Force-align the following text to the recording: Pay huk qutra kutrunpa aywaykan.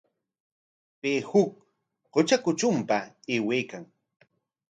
Pay 1.01 1.15
huk 1.29 1.51
qutra 2.11 2.37
kutrunpa 2.43 2.97
aywaykan. 3.31 3.83